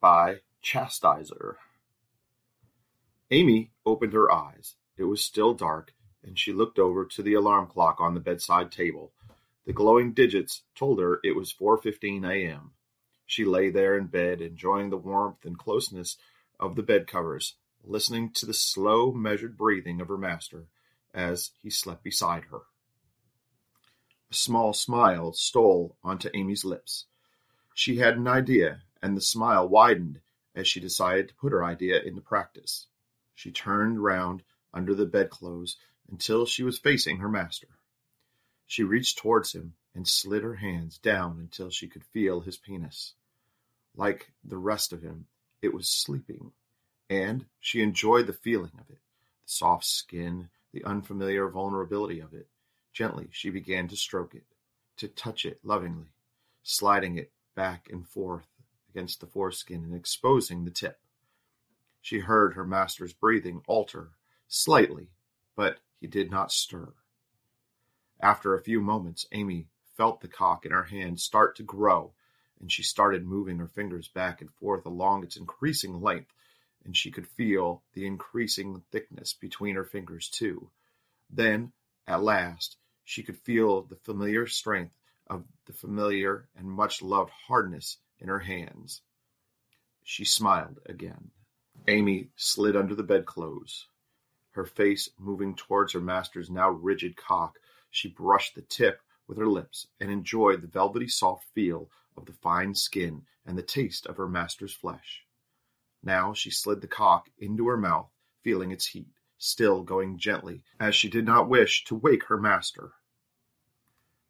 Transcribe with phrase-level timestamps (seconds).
[0.00, 1.58] by Chastiser.
[3.30, 4.76] Amy opened her eyes.
[4.96, 8.70] It was still dark, and she looked over to the alarm clock on the bedside
[8.70, 9.12] table.
[9.64, 12.72] The glowing digits told her it was 4:15 a.m.
[13.26, 16.16] She lay there in bed, enjoying the warmth and closeness
[16.60, 20.68] of the bed covers, listening to the slow, measured breathing of her master
[21.12, 22.62] as he slept beside her.
[24.30, 27.06] A small smile stole onto Amy's lips.
[27.74, 30.20] She had an idea, and the smile widened
[30.54, 32.86] as she decided to put her idea into practice.
[33.34, 35.76] She turned round under the bedclothes
[36.10, 37.68] until she was facing her master.
[38.66, 43.14] She reached towards him and slid her hands down until she could feel his penis.
[43.94, 45.26] Like the rest of him,
[45.62, 46.52] it was sleeping,
[47.08, 48.98] and she enjoyed the feeling of it,
[49.44, 52.48] the soft skin, the unfamiliar vulnerability of it.
[52.92, 54.44] Gently she began to stroke it,
[54.98, 56.12] to touch it lovingly,
[56.62, 58.46] sliding it back and forth
[58.96, 60.98] against the foreskin and exposing the tip.
[62.00, 64.12] She heard her master's breathing alter
[64.48, 65.10] slightly,
[65.54, 66.94] but he did not stir.
[68.20, 69.66] After a few moments, Amy
[69.98, 72.14] felt the cock in her hand start to grow,
[72.58, 76.32] and she started moving her fingers back and forth along its increasing length,
[76.82, 80.70] and she could feel the increasing thickness between her fingers, too.
[81.28, 81.72] Then,
[82.06, 84.94] at last, she could feel the familiar strength
[85.26, 89.02] of the familiar and much loved hardness in her hands.
[90.02, 91.30] She smiled again.
[91.88, 93.88] Amy slid under the bedclothes.
[94.52, 97.58] Her face moving towards her master's now rigid cock,
[97.90, 102.32] she brushed the tip with her lips and enjoyed the velvety soft feel of the
[102.32, 105.24] fine skin and the taste of her master's flesh.
[106.02, 108.10] Now she slid the cock into her mouth,
[108.42, 112.92] feeling its heat, still going gently, as she did not wish to wake her master.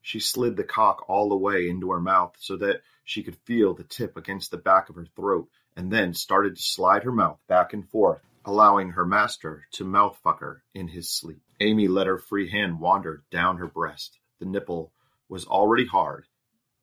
[0.07, 3.75] She slid the cock all the way into her mouth so that she could feel
[3.75, 7.41] the tip against the back of her throat, and then started to slide her mouth
[7.49, 11.43] back and forth, allowing her master to mouth fuck her in his sleep.
[11.59, 14.21] Amy let her free hand wander down her breast.
[14.39, 14.93] The nipple
[15.29, 16.29] was already hard,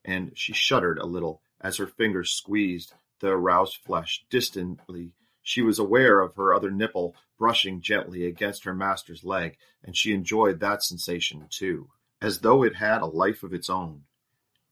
[0.04, 4.26] and she shuddered a little as her fingers squeezed the aroused flesh.
[4.30, 9.96] Distantly, she was aware of her other nipple brushing gently against her master's leg, and
[9.96, 11.90] she enjoyed that sensation too
[12.24, 14.04] as though it had a life of its own.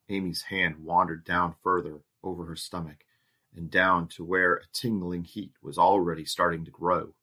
[0.07, 3.03] Amy's hand wandered down further over her stomach
[3.53, 7.13] and down to where a tingling heat was already starting to grow.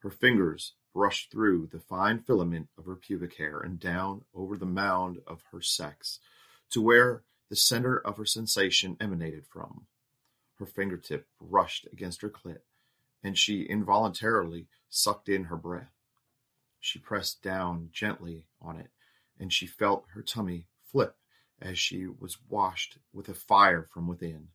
[0.00, 4.66] Her fingers brushed through the fine filament of her pubic hair and down over the
[4.66, 6.20] mound of her sex
[6.70, 9.86] to where the center of her sensation emanated from.
[10.58, 12.60] Her fingertip brushed against her clit,
[13.22, 15.92] and she involuntarily sucked in her breath.
[16.78, 18.90] She pressed down gently on it
[19.38, 21.16] and she felt her tummy flip
[21.60, 24.48] as she was washed with a fire from within.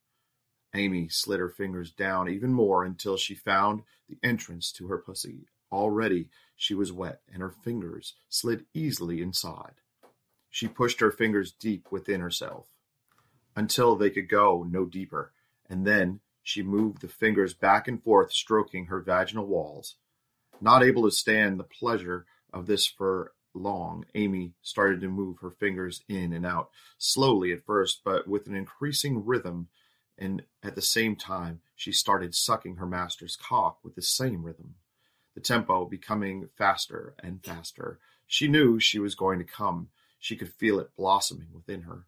[0.74, 5.48] Amy slid her fingers down even more until she found the entrance to her pussy.
[5.72, 9.76] Already she was wet, and her fingers slid easily inside.
[10.50, 12.68] She pushed her fingers deep within herself
[13.56, 15.34] until they could go no deeper,
[15.70, 19.96] and then she moved the fingers back and forth, stroking her vaginal walls.
[20.60, 25.52] Not able to stand the pleasure of this for long, Amy started to move her
[25.52, 29.68] fingers in and out, slowly at first, but with an increasing rhythm,
[30.18, 34.76] and at the same time she started sucking her master's cock with the same rhythm,
[35.34, 38.00] the tempo becoming faster and faster.
[38.28, 39.90] She knew she was going to come.
[40.20, 42.06] She could feel it blossoming within her.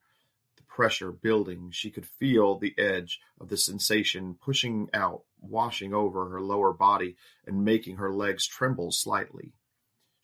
[0.56, 1.72] The pressure building.
[1.72, 7.16] She could feel the edge of the sensation pushing out, washing over her lower body,
[7.46, 9.54] and making her legs tremble slightly.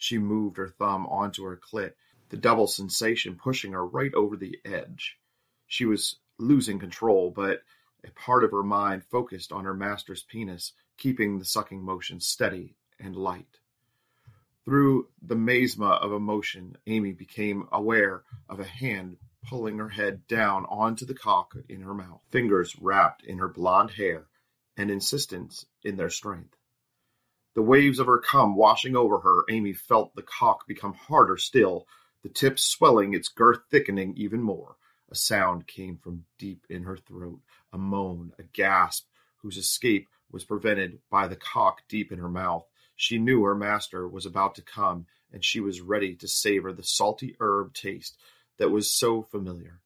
[0.02, 1.94] She moved her thumb onto her clit,
[2.30, 5.20] the double sensation pushing her right over the edge.
[5.68, 7.64] She was losing control, but
[8.06, 12.78] a part of her mind focused on her master's penis, keeping the sucking motion steady
[12.98, 13.60] and light.
[14.64, 19.18] Through the mazma of emotion, Amy became aware of a hand
[19.50, 23.92] pulling her head down onto the cock in her mouth, fingers wrapped in her blonde
[23.92, 24.28] hair,
[24.78, 26.56] and insistence in their strength.
[27.60, 31.90] The waves of her cum washing over her, Amy felt the cock become harder still,
[32.24, 34.78] the tip swelling, its girth thickening even more.
[35.10, 37.42] A sound came from deep in her throat,
[37.74, 39.10] a moan, a gasp,
[39.42, 42.66] whose escape was prevented by the cock deep in her mouth.
[42.96, 46.82] She knew her master was about to come, and she was ready to savor the
[46.82, 48.18] salty herb taste
[48.56, 49.82] that was so familiar.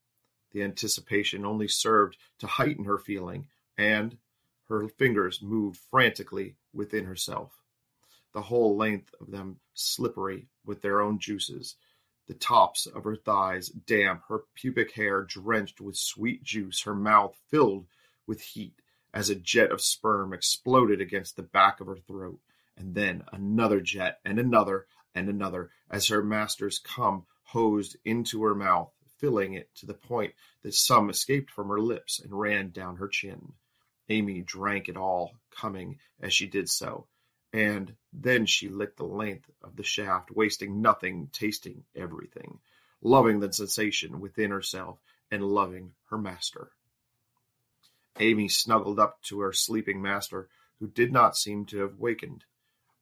[0.52, 3.48] The anticipation only served to heighten her feeling,
[3.80, 4.20] and
[4.70, 7.63] her fingers moved frantically within herself
[8.34, 11.76] the whole length of them slippery with their own juices,
[12.28, 17.36] the tops of her thighs damp, her pubic hair drenched with sweet juice, her mouth
[17.50, 17.86] filled
[18.26, 18.76] with heat
[19.14, 22.40] as a jet of sperm exploded against the back of her throat,
[22.76, 28.56] and then another jet, and another, and another, as her master's cum hosed into her
[28.56, 30.34] mouth, filling it to the point
[30.64, 33.54] that some escaped from her lips and ran down her chin.
[34.10, 37.08] Amy drank it all, coming as she did so,
[37.54, 42.60] and then she licked the length of the shaft, wasting nothing, tasting everything,
[43.02, 44.98] loving the sensation within herself,
[45.30, 46.72] and loving her master.
[48.20, 52.44] Amy snuggled up to her sleeping master, who did not seem to have wakened,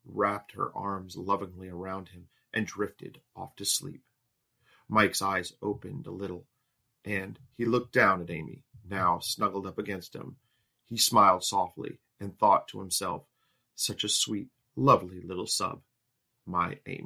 [0.05, 4.01] wrapped her arms lovingly around him, and drifted off to sleep.
[4.89, 6.45] Mike's eyes opened a little,
[7.05, 10.35] and he looked down at Amy, now snuggled up against him.
[10.85, 13.23] He smiled softly and thought to himself,
[13.75, 15.81] such a sweet, lovely little sub,
[16.45, 16.99] my Amy.